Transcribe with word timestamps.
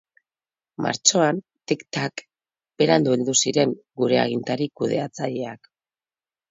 Martxoan, 0.85 1.41
tik-tak, 1.71 2.25
berandu 2.83 3.15
heldu 3.19 3.39
ziren 3.45 3.77
gure 4.03 4.21
agintari 4.27 4.71
kudeatzaileak. 4.83 5.73